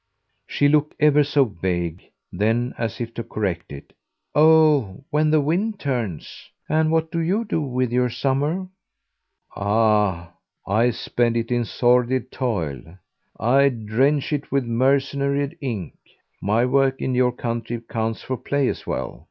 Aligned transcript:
She 0.47 0.67
looked 0.67 0.95
ever 0.99 1.23
so 1.23 1.45
vague; 1.45 2.01
then 2.31 2.73
as 2.75 2.99
if 2.99 3.13
to 3.13 3.23
correct 3.23 3.71
it: 3.71 3.93
"Oh 4.33 5.03
when 5.11 5.29
the 5.29 5.39
wind 5.41 5.79
turns. 5.79 6.49
And 6.67 6.91
what 6.91 7.11
do 7.11 7.19
you 7.19 7.45
do 7.45 7.61
with 7.61 7.91
your 7.91 8.09
summer?" 8.09 8.67
"Ah 9.55 10.31
I 10.65 10.89
spend 10.89 11.37
it 11.37 11.51
in 11.51 11.65
sordid 11.65 12.31
toil. 12.31 12.81
I 13.39 13.69
drench 13.69 14.33
it 14.33 14.51
with 14.51 14.65
mercenary 14.65 15.55
ink. 15.61 15.93
My 16.41 16.65
work 16.65 16.99
in 16.99 17.13
your 17.13 17.31
country 17.31 17.79
counts 17.79 18.23
for 18.23 18.37
play 18.37 18.69
as 18.69 18.87
well. 18.87 19.19